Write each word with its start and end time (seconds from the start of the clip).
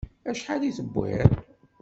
Acḥal 0.29 0.61
i 0.69 0.71
tewwiḍ? 0.77 1.31